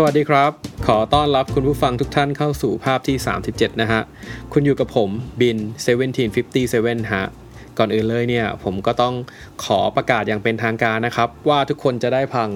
[0.00, 0.52] สวัสดีครับ
[0.86, 3.16] ขอต้อนรับคุณผู้ฟังทุกท่านเข้าสู่ภาพที่
[3.48, 4.02] 37 นะฮะ
[4.52, 5.10] คุณอยู่กับผม
[5.40, 5.56] บิน
[6.34, 7.24] 1757 ฮะ
[7.78, 9.14] ก่อนอื่นเลยเนี่ย ผมก็ต้อง
[9.64, 12.48] ขอประกาศอย่างเป็นทางการนะครับ ว่าทุกคนจะได้ฟัง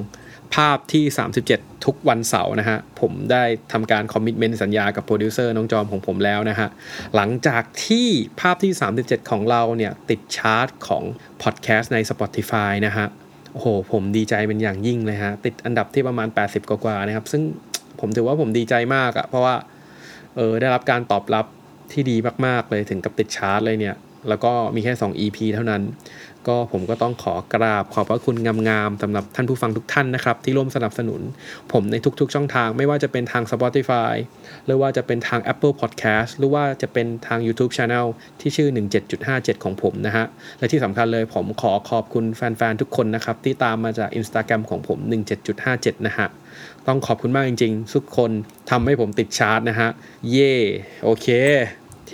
[0.55, 1.05] ภาพที่
[1.45, 6.69] 37 ทุกวันเสาร์นะฮะ ผมได้ทำการ commitment สัญญากับโปรดิวเซอร์น้องจอมของผมแล้วนะฮะ
[7.17, 8.09] หลังจากที่
[8.41, 8.73] ภาพที่
[9.03, 11.05] 37 ของเราเนี่ย ติดชาร์ตของ
[11.43, 13.07] พอดแคสต์ใน Spotify นะฮะ
[13.53, 17.43] โอ้โห ผมดีใจเป็นอย่างยิ่งเลยฮะ ติดอันดับที่ประมาณ 80 กว่าๆนะครับ ซึ่ง
[18.01, 19.55] ผมถือว่าผมดีใจมากอะเพราะว่า
[20.37, 21.47] เออได้รับการตอบรับ
[21.93, 23.97] ที่ดีมากๆเลยถึงกับติดชาร์ตเลยเนี่ย
[24.29, 25.83] แล้วก็มีแค่ 2 EP เท่านั้น
[26.49, 28.37] ก็ผมก็ต้องขอกราบขอบพระคุณ
[28.69, 31.21] งามๆสำหรับท่านผู้ฟังทุกท่านนะครับ ที่ร่วมสนับสนุน
[31.73, 34.13] ผมในทุกๆช่องทางไม่ว่าจะเป็นทาง Spotify
[34.67, 38.07] หรือว่าจะเป็นทาง Apple Podcast หรือว่าจะเป็นทาง YouTube Channel
[38.41, 38.69] ที่ชื่อ
[39.17, 40.27] 17.57 ของผมนะฮะ
[40.59, 44.99] และที่สำคัญเลยผมขอขอบคุณแฟนๆ ทุกคนนะครับ ที่ตามมาจาก Instagram ของผม
[45.53, 46.29] 17.57 นะฮะ
[46.87, 48.31] ต้องขอบคุณมากจริง ๆ ทุกคน
[48.71, 49.89] ทำให้ผมติดชาร์ตนะฮะ
[50.31, 50.55] เย่
[51.05, 51.29] โอเค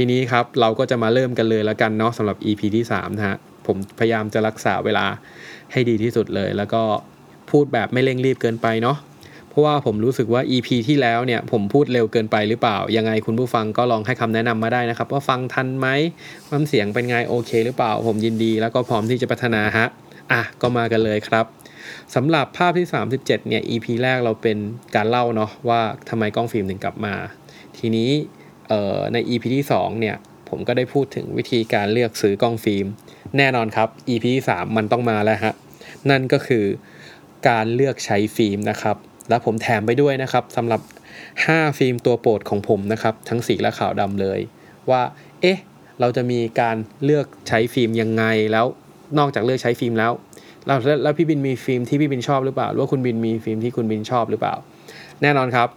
[0.01, 5.07] ทีนี้ครับเราก็จะมาเริ่มกันเลยแล้วกันเนาะสำหรับ EP ที่3นะฮะผมพยายามจะรักษาเวลา
[5.73, 6.83] ให้ดีที่สุดเลย แล้วก็
[7.51, 8.97] พูดแบบไม่เร่งรีบเกินไปเนาะ
[9.49, 15.89] เพราะว่าผมรู้สึกว่า EP ที่แล้วเนี่ยผมพูดเร็วเกินไปหรือเปล่า ยังไงคุณผู้ฟังก็ลองให้คำแนะนำมาได้นะครับ ว่าฟังทันไหม
[16.49, 19.87] ความเสียงเป็นไงโอเค หรือเปล่า ผมยินดีแล้วก็พร้อมที่จะพัฒนาฮะ
[20.33, 21.45] อะก็มากันเลยครับ
[22.15, 22.87] สำหรับภาพที่
[23.19, 24.59] 37เนี่ย EP แรกเราเป็น
[24.95, 27.15] การเล่าเนาะว่าทำไมกล้องฟิล์มถึงกลับมา
[27.79, 28.11] ทีนี้
[29.13, 30.17] ใน EP ที่2เนี่ย
[30.49, 32.87] ผมก็ได้พูดถึงวิธีการเลือกซื้อกล้องฟิล์ม
[33.37, 35.55] แน่นอนครับ EP ที่3มันต้องมาแล้วฮะ
[36.11, 36.65] นั่นก็คือ
[37.49, 38.97] การเลือกใช้ฟิล์มนะครับ
[39.29, 40.81] แล้วผมแถมไปด้วยนะครับสำหรับ
[41.29, 44.41] 5 ฟิล์มตัวโปรดของผมนะครับ ทั้งสีและขาวดำเลย
[44.91, 45.03] ว่า
[45.41, 45.59] เอ๊ะ
[46.01, 48.67] เราจะมีการเลือกใช้ฟิล์มยังไงแล้ว
[49.19, 50.13] นอกจากเลือกใช้ฟิล์มแล้ว
[50.67, 54.55] แล้วแล้วพี่บินมีฟิล์มที่พี่บินชอบหรือเปล่าหรือว่าคุณบินมีฟิล์มที่คุณบินชอบหรือเปล่า
[55.23, 55.69] แน่นอนครับ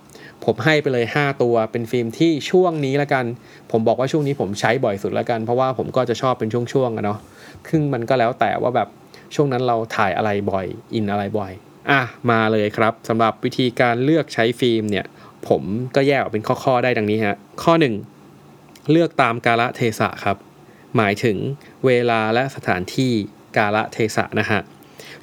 [0.46, 3.26] ผมให้ไปเลย 5 ตัวเป็นฟิล์มที่ช่วงนี้ละกัน
[3.72, 7.20] ผมบอกว่าช่วงนี้ผมใช้บ่อยสุดละกัน เพราะว่าผมก็จะชอบเป็นช่วงๆอะเนาะ
[7.70, 8.88] ซึ่งมันก็แล้วแต่ว่าแบบ
[9.36, 11.52] ช่วงนั้นเราถ่ายอะไรบ่อย อินอะไรบ่อย
[11.90, 12.02] อะ
[12.32, 15.06] มาเลยครับสำหรับวิธีการเลือกใช้ฟิล์มเนี่ย
[15.48, 15.64] ผม
[15.96, 17.74] ก็แยกออกเป็นข้อๆได้ดังนี้ฮะ ข้อ
[18.32, 20.38] 1 เลือกตามกาลเทศะครับ
[20.98, 21.38] หมายถึง
[21.86, 23.12] เวลาและสถานที่
[23.58, 24.60] กาลเทศะนะฮะ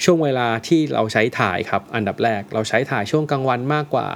[0.04, 4.08] ช่วงเวลาที่เราใช้ถ่ายครับ อันดับแรกเราใช้ถ่ายช่วงกลางวันมากกว่า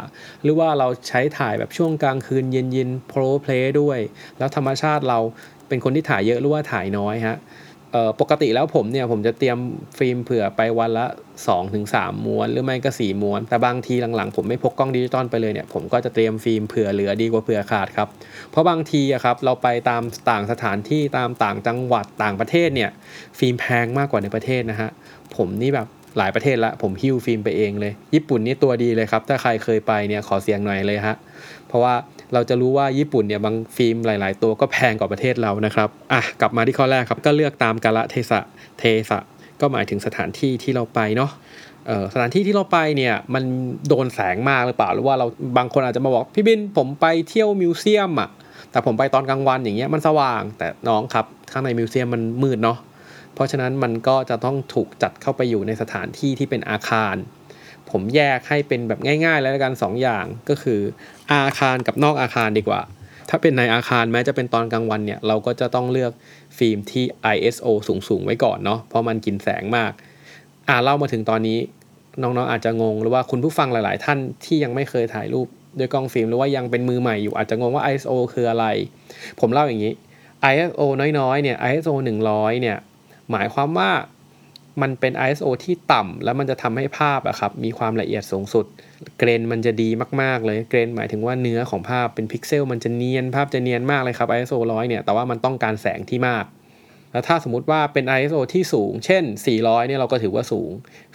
[0.43, 3.99] หรือว่าเราใช้ถ่ายแบบช่วงกลางคืนเย็นๆโปรเพลย์ด้วย
[4.39, 5.19] แล้วธรรมชาติเรา
[5.69, 7.37] เป็นคนที่ถ่ายเยอะหรือว่าถ่ายน้อยฮะ
[8.21, 9.59] ปกติแล้วผมเนี่ยผมจะเตรียม
[9.99, 11.07] ฟิล์มเผื่อไปวันละ
[11.67, 18.09] 2-3ม้วนหรือไม่ก็ 4 ม้วน แต่บางทีหลังๆ ผมไม่พกกล้องดิจิตอลไปเลยเนี่ยผมก็จะเตรียมฟิล์มเผื่อเหลือดีกว่าเผื่อขาดครับ
[18.51, 22.91] เพราะบางทีอะครับเราไปตามต่างสถานที่ตามต่างจังหวัดต่างประเทศเนี่ย
[23.39, 24.91] ฟิล์มแพงมากกว่าในประเทศนะฮะ
[25.37, 25.89] ผมนี่แบบ
[26.19, 31.17] หลายประเทศละผมหิ้วฟิล์มไปเองเลย ญี่ปุ่นนี่ตัวดีเลยครับ ถ้าใครเคยไปเนี่ยขอเสียงหน่อยเลยฮะ
[31.69, 31.95] เพราะว่า
[32.35, 38.41] เราจะรู้ว่าญี่ปุ่นเนี่ยบางฟิล์มหลาย ๆ ตัวก็แพงกว่าประเทศเรานะครับอะกลับมาที่ข้อแรกครับก็เลือกตามกาลเทศะ
[38.79, 39.19] เทศะ
[39.61, 41.31] ก็หมายถึงสถานที่ที่เราไปเนาะ
[42.13, 43.45] สถานที่ที่เราไปเนี่ยมัน
[43.89, 45.27] โดนแสงมากหรือเปล่าหรือว่าเรา
[45.59, 48.31] บางคนอาจจะมาบอกพี่บินผมไปเที่ยวมิวเซียมอะ
[48.71, 52.79] แต่ผมไปตอนกลางวันอย่างเงี้ยมันสว่าง แต่น้องครับข้างในมิวเซียมมันมืดเนาะ
[53.35, 57.15] เพราะฉะนั้นมันก็จะต้องถูกจัดเข้าไปอยู่ในสถานที่ที่เป็นอาคาร
[57.91, 60.81] ผมแยกให้เป็นแบบง่าย ๆ แล้วกันสองอย่างก็คือ
[61.33, 62.81] อาคารกับนอกอาคารดีกว่า
[63.31, 66.13] ถ้าเป็นในอาคารแม้จะเป็นตอนกลางวันเนี่ยเราก็จะต้องเลือก
[66.59, 67.05] ฟิล์มที่
[67.35, 67.67] ISO
[68.09, 69.93] สูงๆไว้ก่อนเนาะเพราะมันกินแสงมาก
[70.69, 71.59] อ่าเล่ามาถึงตอนนี้
[72.23, 75.47] น้องๆอาจจะงงหรือว่าคุณผู้ฟังหลาย ๆ ท่านที่ยังไม่เคยถ่ายรูป
[75.79, 78.67] ด้วยกล้องฟิล์มหรือว่ายังเป็นมือใหม่อยู่อาจจะงงว่า ISO คืออะไร
[79.41, 79.93] ผมเล่าอย่างนี้
[80.53, 80.81] ISO
[81.19, 81.95] น้อยๆเนี่ย ISO
[82.29, 82.79] 100เนี่ย
[83.31, 83.91] หมายความว่า
[84.83, 88.67] มันเป็น ISO ที่ต่ำแล้วมันจะทำให้ภาพอะครับมีความละเอียดสูงสุด
[89.19, 89.89] grain มันจะดี
[90.23, 96.45] มากๆเลย grain หมายถึงว่าเนื้อของภาพเป็นพิกเซลมันจะเนียนภาพจะเนียนมากเลยครับ ISO 100เนี่ยแต่ว่ามันต้องการแสงที่มาก
[97.13, 99.25] แล้วถ้าสมมติว่าเป็น ISO ที่สูง เช่น
[99.57, 100.71] 400เนี่ยเราก็ถือว่าสูง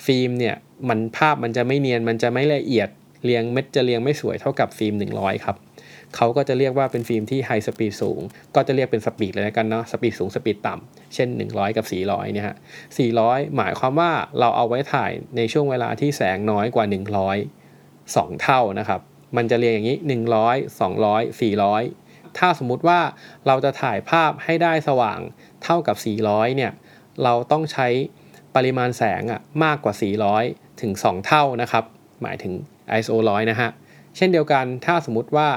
[0.05, 0.55] ฟิล์มเนี่ย
[0.89, 2.89] มันภาพมันจะไม่เนียนมันจะไม่ละเอียด
[3.23, 5.57] เรียงเม็ดจะเรียงไม่สวยเท่ากับฟิล์ม 100 ครับ
[6.15, 8.21] เขาก็จะเรียกว่าเป็นฟิล์มที่ high speed สูง
[8.55, 12.55] ก็จะเรียกเป็น speed เลยแล้วกันเนาะ speed สูง speed ต่ำเช่น 100 กับ 400เนี่ยฮะ
[13.05, 16.85] 400 หมายความว่าเราเอาไว้ถ่ายในช่วงเวลาที่แสงน้อยกว่า
[17.45, 19.01] 100 2 เท่านะครับ
[19.37, 19.97] มันจะเรียงอย่างนี้
[20.43, 22.99] 100 200 400 ถ้าสมมุติว่า
[23.47, 25.19] เราจะถ่ายภาพให้ได้สว่าง
[25.63, 25.95] เท่ากับ
[26.27, 26.71] 400 เนี่ย
[27.23, 27.87] เราต้องใช้
[28.55, 29.93] ปริมาณแสงอะมากกว่า
[30.37, 31.83] 400 ถึง 2 เท่านะครับ
[32.23, 32.53] หมายถึง
[32.97, 33.69] ISO 100 นะฮะ
[34.17, 35.47] เช่นเดียวกันถ้าสมมติว่า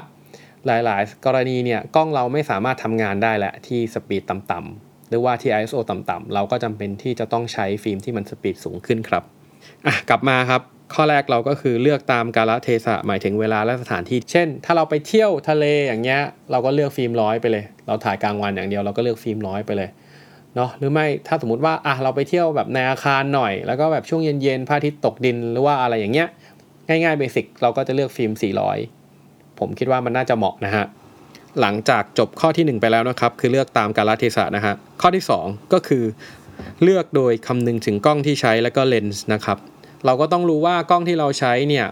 [0.67, 9.23] หลายๆ กรณีเนี่ยกล้องเราไม่สามารถทำงานได้แหละที่สปีดต่ำๆหรือว่าที่ ISO ต่ำๆเราก็จำเป็นที่จะต้องใช้ฟิล์มที่มันสปีดสูงขึ้นครับ
[9.87, 10.63] อะกลับมาครับ
[10.95, 19.91] ข้อแรกเราก็คือเลือกตามกาลเทศะหมายถึงเวลาและสถานที่ เช่น ถ้าเราไปเที่ยวทะเลอย่างเงี้ยเราก็เลือกฟิล์มร้อยไปเลย เราถ่ายกลางวันอย่างเดียวเราก็เลือกฟิล์มร้อยไปเลย
[20.55, 26.29] เนาะหรือไม่ถ้าสมมติว่าอะเราไปเที่ยวแบบในอาคารหน่อย แล้วก็แบบช่วงเย็นๆพระอาทิตย์ตกดินหรือว่าอะไรอย่างเงี้ย
[26.91, 28.33] ง่ายๆ basic เราก็จะเลือกฟิล์ม
[28.97, 30.85] 400 ผมคิดว่ามันน่าจะเหมาะนะฮะ
[31.61, 36.05] หลังจากจบข้อที่ 1 ไปแล้วนะครับ คือเลือกตามกาลเทศะนะฮะ ข้อที่ 2 ก็คือ
[36.83, 39.59] เลือกโดยคำนึงถึงกล้องที่ใช้แล้วก็เลนส์นะครับ
[40.07, 41.87] เราก็ต้องรู้ว่ากล้องที่เราใช้เนี่ย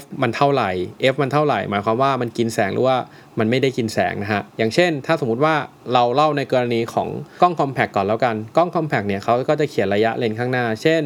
[0.00, 0.70] f มันเท่าไหร่
[1.12, 2.98] f มันเท่าไหร่ หมายความว่ามันกินแสงหรือว่า
[3.38, 5.54] มันไม่ได้กินแสงนะฮะ อย่างเช่น ถ้าสมมุติว่า
[5.92, 7.08] เราเล่าในกรณีของ
[7.42, 11.02] กล้องคอมแพคก่อนแล้วกัน กล้องคอมแพคเนี่ยเขาก็จะเขียนระยะเลนส์ข้างหน้า เช่น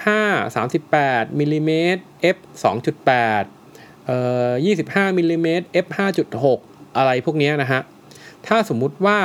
[0.00, 2.02] 35 38มิลลิเมตร
[2.34, 2.36] f
[3.16, 4.18] 2.8เอ่
[4.48, 4.50] อ
[4.86, 5.86] 25มิลลิเมตร f
[6.42, 7.80] 5.6 อะไรพวกนี้นะฮะ
[8.46, 9.18] ถ้าสมมุติว่า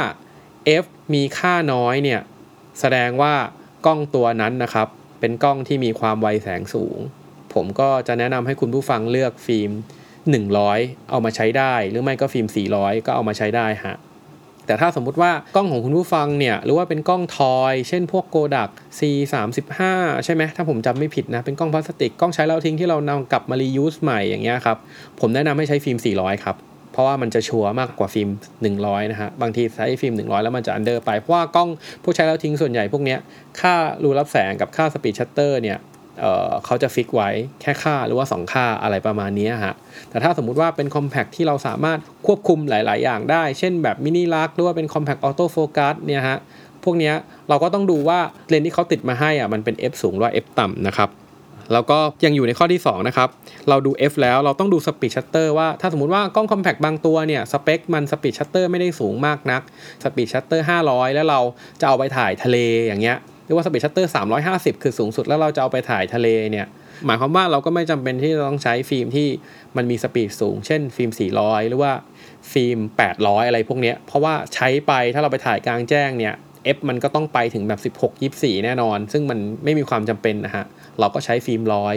[0.84, 2.22] f มีค่าน้อยเนี่ย
[2.80, 3.34] แสดงว่า
[3.86, 4.88] กล้องตัวนั้นนะครับ
[5.19, 6.97] เป็นกล้องที่มีความไวแสงสูง
[7.53, 9.71] ผมก็จะแนะนำให้คุณผู้ฟังเลือกฟิล์ม
[10.39, 13.95] 100 เอามาใช้ได้ หรือไม่ก็ฟิล์ม 400 ก็เอามาใช้ได้ฮะ
[14.65, 18.69] แต่ถ้าสมมุติว่ากล้องของคุณผู้ฟังเนี่ย หรือว่าเป็นกล้อง toy เช่นพวก Kodak
[19.00, 19.79] C35
[20.25, 24.77] ใช่ไหมถ้าผมจำไม่ผิดนะ เป็นกล้องพลาสติก กล้องใช้แล้วทิ้งที่เรานำกลับมา reuse ใหม่อย่างเงี้ยครับ
[25.19, 26.56] ผมแนะนำให้ใช้ฟิล์ม 400 ครับ
[26.95, 28.30] เพราะว่ามันจะ sure มากกว่าฟิล์ม
[28.69, 31.69] 100 นะฮะ บางทีใช้ฟิล์ม 100 แล้วมันจะ under ไป เพราะว่ากล้อง
[32.03, 33.18] ผู้ใช้แล้วทิ้งส่วนใหญ่พวกนี้
[33.59, 35.77] ค่ารูรับแสงกับค่า speed shutter เนี่ย
[36.19, 37.30] เขาจะ fix ไว้
[37.62, 39.75] แค่ค่าหรือว่า 2 ค่าอะไรประมาณนี้ฮะ
[40.09, 46.38] แต่ถ้าสมมุติว่าเป็น compact ที่เราสามารถควบคุมหลาย ๆ อย่างได้ เช่นแบบ Minilux หรือว่าเป็น compact auto focus เนี่ยฮะ
[46.83, 47.13] พวกนี้
[47.50, 48.19] เราก็ต้องดูว่า
[48.50, 51.09] เลนส์ที่เขาติดมาให้อะมันเป็น f สูงหรือว่า f ต่ำนะครับ
[51.73, 53.29] แล้วก็ยังอยู่ในข้อที่ 2 นะครับ
[53.69, 59.62] เราดู f แล้วเราต้องดู speed shutter ว่าถ้าสมมติว่ากล้อง compact บางตัวเนี่ย สเปคมัน speed shutter ไม่ได้สูงมากนัก
[60.03, 61.39] speed shutter 500 แล้วเรา
[61.81, 64.12] จะเอาไปถ่ายทะเลอย่างเงี้ยหรือว่า speed shutter
[64.45, 66.67] 350 คือสูงสุดแล้วเราจะเอาไปถ่ายทะเลเนี่ย
[67.06, 69.27] หมายความว่าเราก็ไม่จำเป็นที่จะต้องใช้ฟิล์มที่
[69.77, 71.91] มันมี speed สูง เช่นฟิล์ม 400 หรือว่า
[72.51, 72.79] ฟิล์ม
[73.13, 76.35] 800 อะไรพวกนี้เพราะว่าใช้ไปถ้าเราไปถ่ายกลางแจ้งเนี่ย
[76.75, 80.65] F มันก็ต้องไปถึงแบบ 16 24 แน่นอน ซึ่งมันไม่มีความจำเป็นนะฮะ
[81.00, 81.95] เราก็ใช้ฟิล์มร้อย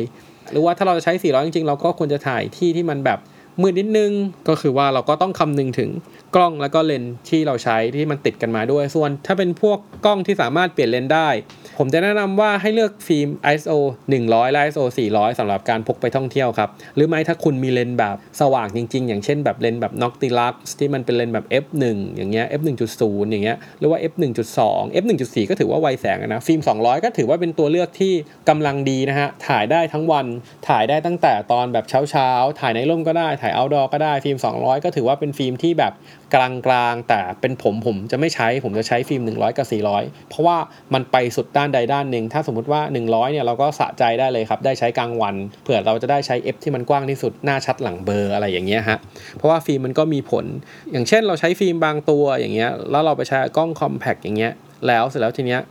[0.50, 3.18] หรือว่าถ้าเราจะใช้ 400 จริงๆ เราก็ควรจะถ่ายที่ที่มันแบบ
[3.62, 4.12] มืดนิดนึง
[4.48, 5.90] ก็คือว่าเราก็ต้องคำนึงถึง
[6.34, 11.28] กล้องแล้วก็เลนที่เราใช้ที่มันติดกันมาด้วย ส่วนถ้าเป็นพวกกล้องที่สามารถเปลี่ยนเลนได้
[11.80, 13.72] ผมจะแนะนำว่าให้เลือกฟิล์ม ISO
[14.14, 25.36] 100 และ ISO 400สำหรับการพกไปท่องเที่ยวครับ หรือไม่ถ้าคุณมีเลนแบบสว่างจริง ๆ อย่างเช่นแบบเลนแบบ Noctilux ที่มันเป็นเลนแบบ f1 อย่างเงี้ย f1.0 อย่างเงี้ยหรือว่า f1.2 f1.4
[25.50, 28.12] ก็ถือว่าไวแสงนะฟิล์ม 200 ก็ถือว่าเป็นตัวเลือกที่
[28.48, 30.26] กำลังดีนะฮะถ่ายได้ทั้งวัน
[30.68, 35.92] ถ่ายได้ตั้งแต่ตอนแบบเช้าๆถ่ายในร่มก็ได้ถ่าย outdoor ก็ได้ฟิล์ม 200 ก็ถือว่าเป็นฟิล์มที่แบบ
[36.34, 39.66] กลางๆแต่เป็นผมผมจะไม่ใช้ผมจะใช้ฟิล์ม 100 กับ
[39.96, 40.56] 400 เพราะว่า
[40.94, 48.98] มันไปสุดด้านใดด้านหนึ่ง ถ้าสมมติว่า 100เนี่ยเราก็สะใจได้เลยครับได้ใช้กลางวัน เผื่อเราจะได้ใช้ F ที่มันกว้างที่สุดหน้าชัดหลังเบลออะไรอย่างเงี้ยฮะ
[49.36, 50.44] เพราะว่าฟิล์มมันก็มีผล
[50.92, 54.52] อย่างเช่นเราใช้ฟิล์มบางตัวอย่างเงี้ยแล้วเราไปใช้กล้อง compact อย่างเงี้ย
[54.86, 55.62] แล้วเสร็จแล้วทีเนี้ย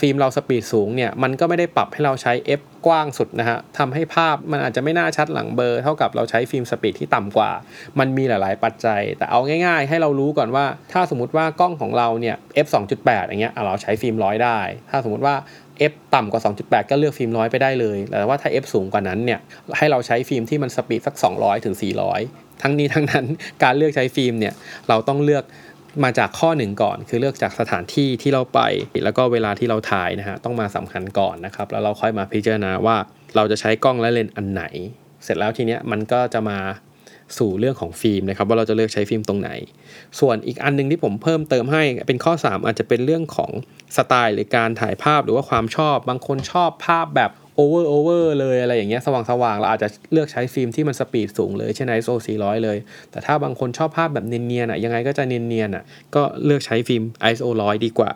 [0.00, 7.50] ฟิล์มเรา speed สูงเนี่ยมันก็ไม่ได้ปรับให้เราใช้ f กว้างสุดนะฮะทำให้ภาพมันอาจจะไม่หน้าชัดหลังเบลอ เท่ากับเราใช้ฟิล์ม speed ที่ต่ำกว่า
[7.98, 12.66] มันมีหลาย ๆ ปัจจัย แต่เอาง่าย ๆ ให้เรารู้ก่อนว่า ถ้าสมมติว่ากล้องของเราเนี่ย f
[12.98, 14.58] 2.8อย่างเงี้ยเราใช้ฟิล์มร้อยได้
[14.90, 15.34] ถ้าสมมติว่า
[15.90, 19.40] f ต่ำกว่า 2.8 ก็เลือกฟิล์มร้อยไปได้เลย แต่ว่าถ้า f สูงกว่านั้นเนี่ย
[19.78, 21.76] ให้เราใช้ฟิล์มที่มัน speed สัก 200ถึง
[22.18, 23.26] 400 ทั้งนี้ทั้งนั้น
[23.62, 24.54] การเลือกใช้ฟิล์มเนี่ย
[24.88, 25.44] เราต้องเลือก
[26.04, 28.60] มาจากข้อหนึ่งก่อน คือเลือกจากสถานที่ที่เราไป
[29.04, 32.96] แล้วก็เวลาที่เราถ่ายนะฮะต้องมาสำคัญก่อนนะครับ แล้วเราค่อยมาพิจารณาว่า
[33.36, 34.62] เราจะใช้กล้องและเลนส์อันไหน
[35.24, 36.58] เสร็จแล้วทีเนี้ยมันก็จะมา
[37.38, 39.50] สู่เรื่องของฟิล์มนะครับว่าเราจะเลือกใช้ฟิล์มตรงไหน
[40.20, 43.50] ส่วนอีกอันนึงที่ผมเพิ่มเติมให้เป็นข้อ 3 อาจจะเป็นเรื่องของ
[43.96, 52.78] สไตล์หรือการถ่ายภาพหรือว่าความชอบ บางคนชอบภาพแบบโอเวอร์โอเวอร์เลยอะไรอย่างเงี้ยสว่างสว่างเราอาจจะเลือกใช้ฟิล์มที่มัน speed สูงเลยเช่น ISO 400 เลย
[53.10, 58.10] แต่ถ้าบางคนชอบภาพแบบเนียนๆอะยังไงก็จะเนียนๆอะก็เลือกใช้ฟิล์ม ISO 100 ดีกว่า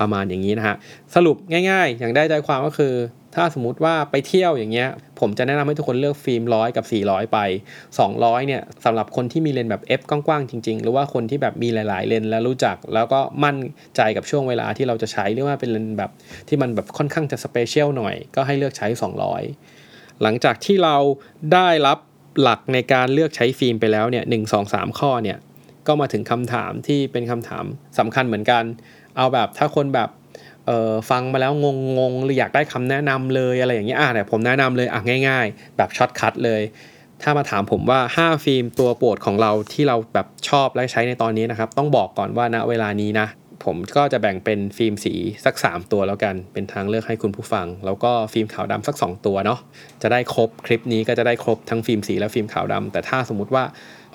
[0.00, 0.76] ประมาณอย่างนี้นะฮะ
[1.14, 1.36] สรุป
[1.70, 2.94] ง่ายๆ อย่างได้ใจความก็คือ
[3.34, 4.88] ถ้าสมมติว่าไปเที่ยวอย่างเงี้ย
[5.20, 7.38] ผมจะแนะนำให้ทุกคนเลือกฟิล์มร้อยกับ 400 ไป
[7.94, 13.56] 200 เนี่ยสำหรับคนที่มีเลนส์แบบ f กว้างๆจริง ๆ หรือว่าคนที่แบบมีหลาย ๆ เลนส์แล้วรู้จัก แล้วก็มั่น
[13.96, 16.10] ใจกับช่วงเวลาที่เราจะใช้หรือว่าเป็นเลนส์แบบ
[16.48, 18.86] ที่มันแบบค่อนข้างจะ special หน่อย ก็ให้เลือกใช้
[19.54, 20.96] 200 หลังจากที่เรา
[21.54, 21.98] ได้รับ
[22.40, 25.38] หลักในการเลือกใช้ฟิล์มไปแล้วเนี่ยหนึ่งสองสามข้อเนี่ย
[25.86, 27.64] ก็มาถึงคำถามที่เป็นคำถาม
[27.98, 28.64] สำคัญเหมือนกัน
[29.16, 30.08] เอาแบบถ้าคนแบบ
[31.10, 31.66] ฟังมาแล้วง
[31.98, 36.62] งงหรืออยากได้คำแนะนำเลยอะไรอย่างเงี้ยอะแต่ผมแนะนำเลยอะง่าย ๆ แบบ shortcut เลย
[37.22, 43.26] ถ้ามาถามผมว่า 5 ฟิล์มตัวโปรดของเราที่เราแบบชอบและใช้ในตอนนี้นะครับ ต้องบอกก่อนว่าณเวลานี้นะ
[43.64, 45.14] ผมก็จะแบ่งเป็นฟิล์มสี
[45.44, 49.58] สัก 3 ตัวแล้วกันเป็นทางเลือกให้คุณผู้ฟัง แล้วก็ฟิล์มขาวดำสัก 2 ตัวเนาะ
[50.02, 53.64] จะได้ครบคลิปนี้ก็จะได้ครบทั้งฟิล์มสีและฟิล์มขาวดำแต่ถ้าสมมติว่า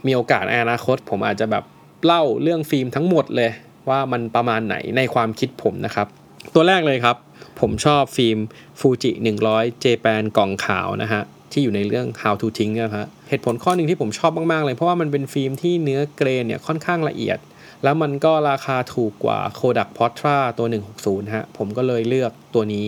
[0.06, 1.64] มีโอกาสในอนาคต ผมอาจจะแบบ
[2.06, 3.52] เล่าเรื่องฟิล์มทั้งหมดเลย
[3.90, 6.08] ว่ามันประมาณไหนในความคิดผมนะครับ
[6.54, 7.18] ตัวแรกเลยครับ
[7.60, 8.38] ผมชอบฟิล์ม
[8.80, 9.12] ฟูจิ
[9.48, 11.22] 100 j p a n กล่องขาวนะฮะ
[11.52, 17.38] ที่อยู่ในเรื่อง how to ทิ้งนะครับเหตุผลข้อหนึ่งที่ผมชอบมาก ๆ เลย เพราะว่ามันเป็นฟิล์มที่เนื้อ grain เนี่ยค่อนข้างละเอียด
[17.84, 22.88] แล้วมันก็ราคาถูกกว่า Kodak Portra ตัว 160 ฮะ ผมก็เลยเลือกตัวนี้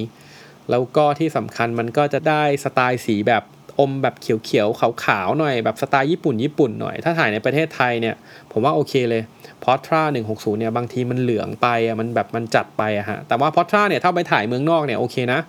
[0.70, 3.44] แล้วก็ที่สำคัญมันก็จะได้สไตล์สีแบบ
[3.80, 8.16] อมแบบเขียวๆขาวๆหน่อยแบบสไตล์ญี่ปุ่นญี่ปุ่นหน่อย ถ้าถ่ายในประเทศไทยเนี่ย
[8.52, 9.24] ผมว่าโอเคเลย
[9.64, 15.40] Portra 160เนี่ยบางทีมันเหลืองไปอะมันแบบมันจัดไปอะฮะแต่ว่า Portra เนี่ยถ้าไปถ่ายเมืองนอกเนี่ยโอเคนะ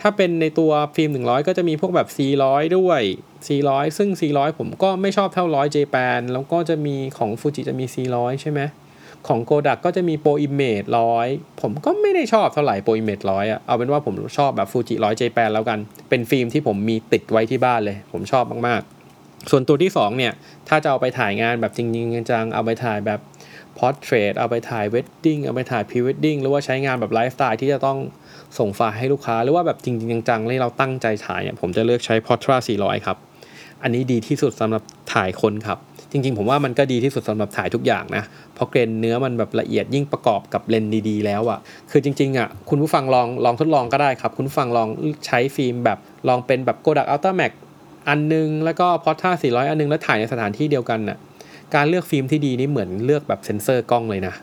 [0.00, 2.08] ถ้าเป็นในตัวฟิล์ม 100 ก็จะมีพวกแบบ
[2.42, 3.00] 400 ด้วย
[3.48, 8.60] 400 ซึ่ง400 ผมก็ไม่ชอบเท่า100 j p a n แล้วก็จะมีของฟูจิจะมี400 ใช่ไหม
[9.28, 11.28] ของโกดักก็จะมี Pro Image ร้อย
[11.60, 20.32] ผมก็ไม่ได้ชอบเท่าไหร่ Pro Image ร้อยอะเอาเป็นว่าผมชอบแบบฟูจิร้อย Japan แล้วกัน เป็นฟิล์มที่ผมมีติดไว้ที่บ้านเลย ผมชอบมากๆ ส่วนตัวที่ 2 เนี่ย
[20.68, 23.20] ถ้าจะเอาไปถ่ายงานแบบจริงๆจังๆเอาไปถ่ายแบบ
[23.78, 27.98] portrait เอาไปถ่าย wedding เอาไปถ่ายพรีเวดดิ้งหรือว่าใช้งานแบบไลฟ์สไตล์ที่จะต้อง
[28.58, 33.16] ส่งไฟล์ให้ลูกค้า หรือว่าแบบจริงๆจังๆที่เราตั้งใจถ่ายเนี่ยผมจะเลือกใช้ Portra 400 ครับ
[33.82, 34.82] อันนี้ดีที่สุดสำหรับ
[35.14, 35.78] ถ่ายคนครับ
[36.12, 38.22] จริง ๆ ผมว่ามันก็ดีที่สุดสำหรับถ่ายทุกอย่างนะ
[38.54, 41.58] เพราะ grain เนื้อมันแบบละเอียดยิ่งประกอบกับเลนส์ดีๆ แล้วอะ่ะ
[41.90, 44.88] คือจริงๆอะ่ะคุณผู้ฟังลองลองทดลองก็ได้ครับ คุณผู้ฟังลอง
[45.26, 45.98] ใช้ฟิล์มแบบ
[46.28, 47.52] ลองเป็นแบบ Kodak Ultra Max
[48.08, 51.18] อันนึง แล้วก็ Portra 400 อันนึงแล้วถ่ายในสถานที่เดียวกันน่ะ
[51.74, 54.34] การเลือกฟิล์มที่ดีนี่เหมือนเลือกแบบเซ็นเซอร์กล้องเลยนะ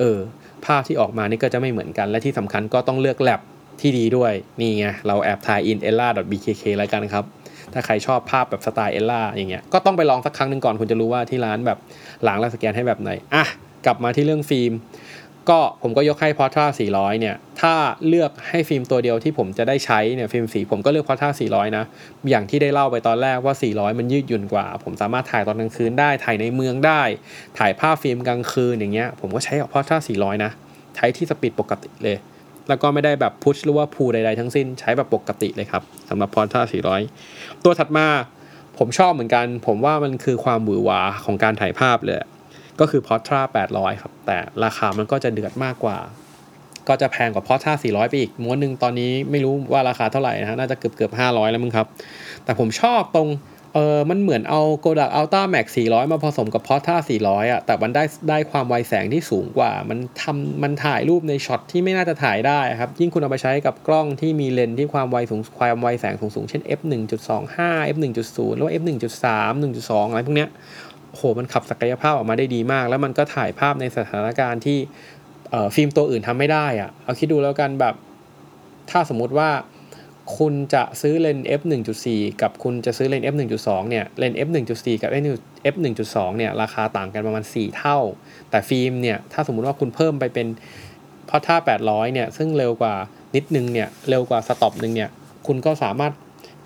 [0.00, 0.18] เออ
[0.64, 3.40] ภาพที่ออกมานี่ก็จะไม่เหมือนกันและที่สำคัญก็ต้องเลือกแลบ
[3.80, 7.24] ที่ดีด้วยนี่ไงเราแอบถ่าย in ella.bkk แล้วกันครับ
[7.74, 11.78] ถ้าใครชอบภาพแบบสไตล์เอลล่าอย่างเงี้ยก็ต้องไปลองสักครั้งหนึ่งก่อนคุณจะรู้ว่าที่ร้านแบบ
[12.24, 13.44] หล้างและสแกนให้แบบไหนอะ
[13.86, 14.72] กลับมาที่เรื่องฟิล์ม
[15.50, 17.74] ก็ผมก็ยกให้ Portra 400 เนี่ย ถ้า
[18.08, 21.84] เลือกให้ฟิล์มตัวเดียวที่ผมจะได้ใช้เนี่ยฟิล์มสีผมก็เลือก Portra 400 นะ
[22.30, 27.02] อย่างที่ได้เล่าไปตอนแรกว่า 400 มันยืดหยุ่นกว่า ผมสามารถถ่ายตอนกลางคืนได้ ถ่ายในเมืองได้
[27.58, 30.50] ถ่ายภาพฟิล์มกลางคืนอย่างเงี้ย ผมก็ใช้ Portra 400 นะ
[30.96, 32.16] ใช้ที่สปีดปกติเลย
[32.68, 36.60] แล้วก็ไม่ได้แบบพุชหรือว่าพูใดๆทั้งสิ้นใช้แบบปกติเลยครับสำหรับ Portra
[37.12, 38.06] 400 ตัวถัดมา
[38.78, 42.16] ผมชอบเหมือนกัน ผมว่ามันคือความหวือหวาของการถ่ายภาพเลย
[42.80, 43.40] ก็คือ Portra
[43.72, 45.98] 800 ครับ แต่ราคามันก็จะเดือดมากกว่า
[46.88, 51.86] ก็จะแพงกว่า Portra 400 ไปอีกม้วนหนึ่งตอนนี้ไม่รู้ว่าราคาเท่าไหร่นะฮะน่าจะเกือบเกือบ500 แล้วมั้งครับ
[52.44, 53.28] แต่ผมชอบตรง
[53.74, 66.80] เออมันเหมือนเอา Kodak Ultra Max 400 มาผสมกับ Portra 400อะ แต่มันได้ได้ความไวแสงที่สูงกว่า มันทำมันถ่ายรูปในช็อตที่ไม่น่าจะถ่ายได้ครับ ยิ่งคุณเอาไปใช้กับกล้องที่มีเลนส์ที่ความไวสูงความไวแสงสูงสูงเช่น f
[67.36, 70.50] 1.25 f 1.0หรือว่า f 1.3 1.2 อะไรพวกเนี้ย
[71.10, 74.78] โหมันขับศักยภาพออกมาได้ดีมาก แล้วมันก็ถ่ายภาพในสถานการณ์ที่
[75.74, 77.94] ฟิล์มตัวอื่นทำไม่ได้อะ เอาคิดดูแล้วกันแบบ
[78.90, 79.50] ถ้าสมมุติว่า
[80.38, 81.60] คุณจะซื้อเลนส์ f
[82.00, 85.10] 1.4 กับคุณจะซื้อเลนส์ f 1.2 เนี่ย เลนส์ f 1.4 กับ
[85.72, 85.76] f
[86.06, 87.98] 1.2 เนี่ย ราคาต่างกันประมาณ 4 เท่า
[88.50, 90.46] แต่ฟิล์มเนี่ย ถ้าสมมุติว่าคุณเพิ่มไปเป็น
[91.28, 92.94] พอถ้า 800 เนี่ย ซึ่งเร็วกว่า
[93.34, 95.10] นิดนึงเนี่ย เร็วกว่า stop หนึ่งเนี่ย
[95.46, 96.12] คุณก็สามารถ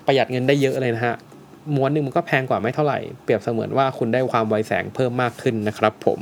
[0.05, 1.15] ประหยัดเงินได้เยอะเลยนะฮะ
[1.75, 6.19] ม้วนหนึ่งมันก็แพงกว่าไม่เท่าไหร่ เปรียบเสมือนว่าคุณได้ความไวแสงเพิ่มมากขึ้นนะครับผม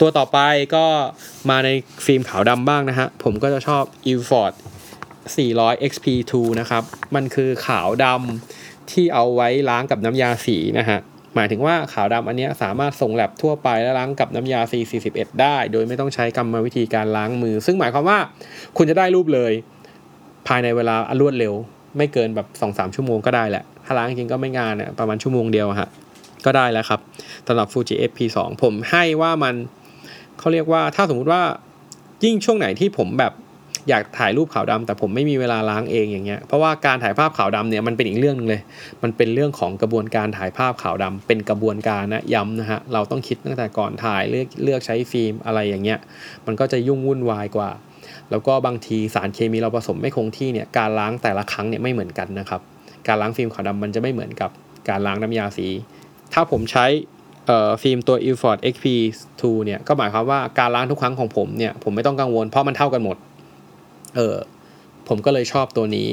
[0.00, 0.38] ตัวต่อไป
[0.74, 0.84] ก็
[1.50, 1.68] มาใน
[2.04, 4.52] ฟิล์มขาวดำบ้างนะฮะ ผมก็จะชอบ e f o r d
[5.32, 6.82] 400 XP2 นะครับ
[7.14, 11.00] มันคือขาวดำที่เอาไว้ล้างกับน้ำยาสีนะฮะ
[11.34, 18.18] หมายถึงว่าขาวดำอันนี้สามารถส่งแลบทั่วไปและล้างกับน้ำยา C41 ได้ โดยไม่ต้องใช้กรรมวิธีการล้างมือ ซึ่งหมายความว่า
[18.76, 19.52] คุณจะได้รูปเลย
[20.48, 21.54] ภายในเวลารวดเร็ว
[21.96, 25.88] ไม่เกินแบบ 2-3 ชั่วโมงก็ได้แหละ ถ้าล้างจริงก็ไม่งานประมาณชั่วโมงเดียวฮะ
[26.44, 27.00] ก็ได้แล้วครับ
[27.46, 29.54] สำหรับ Fuji FP2 ผมให้ว่ามัน
[30.38, 31.42] เขาเรียกว่าถ้าสมมุติว่า
[32.24, 33.32] ยิ่งช่วงไหนที่ผมแบบ
[33.88, 38.62] อยากถ่ายรูปขาวดำแต่ผมไม่มีเวลาล้างเองอย่างเงี้ยเพราะว่าการถ่ายภาพขาวดำเนี่ยมันเป็นอีกเรื่องนึงเลย
[39.02, 45.98] มันเป็นเรื่องของกระบวนการถ่ายภาพขาวดำเป็นกระบวนการนะย้ำนะฮะเราต้องคิดตั้งแต่ก่อนถ่ายเลือกเลือกใช้ฟิล์มอะไรอย่างเงี้ย
[46.46, 47.70] มันก็จะยุ่งวุ่นวายกว่า
[48.30, 52.60] แล้วก็บางทีสารเคมีเราผสมไม่คงที่เนี่ยการล้างแต่ละครั้งเนี่ยไม่เหมือนกันนะครับ
[53.08, 54.50] การล้างฟิล์มขาวดำมันจะไม่เหมือนกับ
[54.88, 55.68] การล้างน้ำยาสี
[56.32, 56.86] ถ้าผมใช้
[57.82, 63.16] ฟิล์มตัว e f o r d XP2 เนี่ยก็หมายความว่าการล้างทุกครั้งของผมเนี่ยผมไม่ต้องกังวลเพราะมันเท่ากันหมด
[64.16, 64.36] เออ
[65.08, 66.08] ผมก็เลยชอบตัวนี้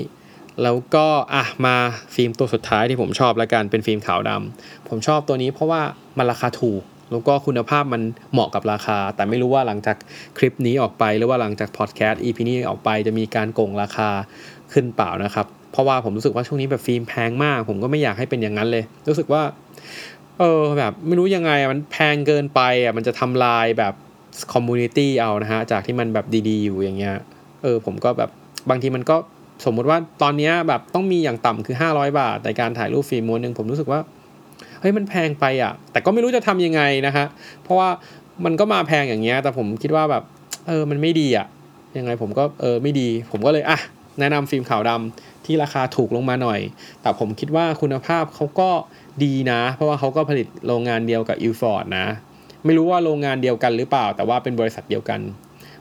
[0.63, 1.75] แล้วก็อะมา
[2.15, 5.81] ฟิล์มตัวสุดท้ายที่ผมชอบแล้วกันเป็นฟิล์มขาวดำผมชอบตัวนี้เพราะว่า
[6.17, 8.01] มันราคาถูกแล้วก็คุณภาพมัน
[8.33, 9.97] เหมาะกับราคา แต่ไม่รู้ว่าหลังจาก
[10.37, 14.09] คลิปนี้ออกไป หรือว่าหลังจากพอดแคสต์ EP นี้ออกไปจะมีการโก่งราคา
[14.73, 19.43] ขึ้นเปล่านะครับ เพราะว่าผมรู้สึกว่าช่วงนี้แบบฟิล์มแพงมาก ผมก็ไม่อยากให้เป็นอย่างนั้นเลย รู้สึกว่า
[20.39, 23.93] เออแบบไม่รู้ยังไงมันแพงเกินไปอะมันจะทำลายแบบ
[24.53, 27.15] community เอานะฮะจากที่มันแบบดีๆ อยู่อย่างเงี้ย
[27.61, 28.29] เออผมก็แบบ
[28.69, 29.15] บางทีมันก็
[29.65, 33.99] สมมุติว่าตอนนี้แบบต้องมีอย่างต่ำคือ 500 บาทในการถ่ายรูปฟิล์มม้วนหนึ่งผมรู้สึกว่า
[34.81, 37.25] เฮ้ยมันแพงไปอะ แต่ก็ไม่รู้จะทำยังไงนะฮะ
[37.63, 37.89] เพราะว่า
[38.45, 40.23] มันก็มาแพงอย่างเงี้ย แต่ผมคิดว่าแบบ
[40.67, 41.47] เออมันไม่ดีอะ
[41.97, 43.79] ยังไงผมก็เออไม่ดี ผมก็เลยอะ
[44.19, 46.59] แนะนำฟิล์มขาวดำที่ราคาถูกลงมาหน่อย
[47.01, 48.69] แต่ผมคิดว่าคุณภาพเขาก็
[49.23, 52.07] ดีนะ เพราะว่าเขาก็ผลิตโรงงานเดียวกับ Ilford นะ
[52.65, 55.19] ไม่รู้ว่าโรงงานเดียวกันหรือเปล่า แต่ว่าเป็นบริษัทเดียวกัน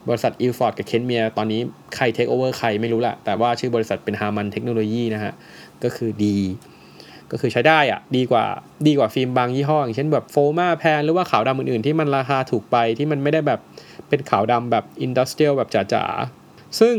[0.09, 1.61] บริษัท Ilford กับ Kentmere ตอนนี้
[1.97, 5.33] ใคร take over ใครไม่รู้แหละแต่ว่าชื่อบริษัทเป็น Harman Technology นะฮะ
[5.83, 6.39] ก็คือดี
[7.31, 8.45] ก็คือใช้ได้อะดีกว่า
[8.87, 13.61] ดีกว่าฟิล์มบางยี่ห้อ อย่างเช่นแบบ Fomapan หรือว่าขาวดำอื่นๆ ที่มันราคาถูกไปที่มันไม่ได้แบบ
[14.09, 16.95] เป็นขาวดำแบบ industrial แบบจ๋าๆ ซึ่ง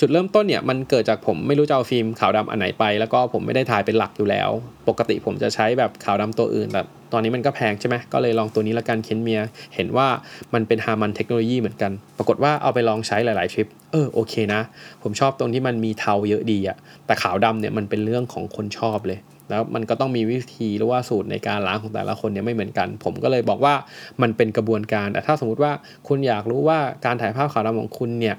[0.00, 4.50] จุดเริ่มต้นเนี่ยมันเกิดจากผมไม่รู้จะเอาฟิล์มขาวดำอันไหนไป แล้วก็ผมไม่ได้ถ่ายเป็นหลักอยู่แล้ว
[4.88, 6.82] ปกติผมจะใช้แบบขาวดำตัวอื่นแต่
[7.14, 9.40] ตอนนี้มันก็แพงใช่ไหมก็เลยลองตัวนี้ละกัน Kentmere
[9.74, 10.08] เห็นว่า
[10.54, 14.60] มันเป็น Harman Technology เหมือนกัน ปรากฏว่าเอาไปลองใช้หลาย ๆ ทริป เออโอเคนะ
[15.02, 19.18] ผมชอบตรงที่มันมีเทาเยอะดีอะแต่ขาวดำเนี่ยมันเป็นเรื่องของคนชอบเลย
[19.50, 23.74] แล้วมันก็ต้องมีวิธีหรือว่าสูตรในการล้างของแต่ละคนเนี่ยไม่เหมือนกัน ผมก็เลยบอกว่า
[24.22, 25.72] มันเป็นกระบวนการแต่ถ้าสมมติว่า
[26.08, 28.36] คุณอยากรู้ว่าการถ่ายภาพขาวดำของคุณเนี่ย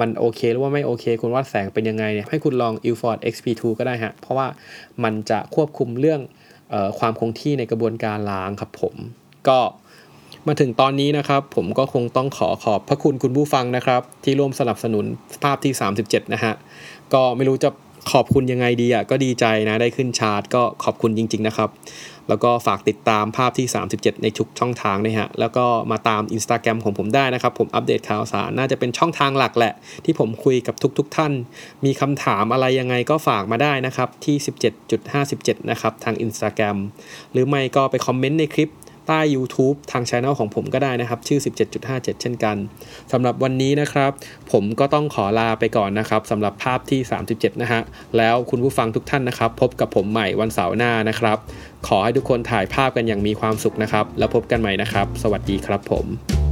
[0.00, 4.46] มันโอเคหรือว่าไม่โอเค คุณวัดแสงเป็นยังไงเนี่ยให้คุณลอง Ilford XP2 ก็ได้ฮะ เพราะว่า
[5.04, 6.20] มันจะควบคุมเรื่อง
[6.98, 8.94] ความคงที่ในกระบวนการล้างครับผม
[9.48, 9.58] ก็
[10.46, 15.04] มาถึงตอนนี้นะครับ ผมก็คงต้องขอขอบพระคุณคุณผู้ฟังนะครับ ที่ร่วมสนับสนุน
[15.42, 16.52] ภาพที่ 37 นะฮะ
[17.14, 17.70] ก็ไม่รู้จะ
[18.12, 21.68] ขอบคุณยังไงดีอะก็ดีใจนะได้ขึ้นชาร์ตก็ขอบคุณจริง ๆ นะครับ
[22.28, 23.66] แล้วก็ฝากติดตามภาพที่
[23.96, 31.32] 37 ในทุกช่องทางนะฮะ แล้วก็มาตาม Instagram ของผมได้นะครับ ผมอัปเดตข่าวสาร น่าจะเป็นช่องทางหลักแหละ ที่ผมคุยกับทุกๆทท่าน
[31.84, 34.36] มีคำถามอะไรยังไงก็ฝากมาได้นะครับ ที่
[35.02, 36.76] 17.57 นะครับ ทาง Instagram
[37.32, 38.70] หรือไม่ก็ไปคอมเมนต์ในคลิป
[39.06, 41.40] ใต้ YouTube ทางช anel ของผมก็ได้นะครับ ชื่อ
[41.80, 42.56] 17.57 เช่นกัน
[43.12, 44.12] สำหรับวันนี้นะครับ
[44.52, 47.80] ผมก็ต้องขอลาไปก่อนนะครับสำหรับภาพที่ 37 นะฮะ
[48.16, 51.38] แล้วคุณผู้ฟังทุกท่านนะครับ พบกับผมใหม่วันเสาร์หน้านะครับ
[51.86, 56.43] ขอให้ทุกคนถ่ายภาพกันอย่างมีความสุขนะครับ แล้วพบกันใหม่นะครับ สวัสดีครับผม